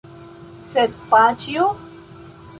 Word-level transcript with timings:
Sed 0.69 0.97
paĉjo? 1.13 1.69